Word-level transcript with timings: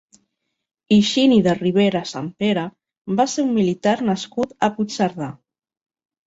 Higini 0.95 1.35
de 1.47 1.53
Rivera 1.59 2.01
Sempere 2.11 2.63
va 3.21 3.27
ser 3.35 3.45
un 3.49 3.53
militar 3.59 3.95
nascut 4.09 4.57
a 4.57 4.71
Puigcerdà. 4.79 5.31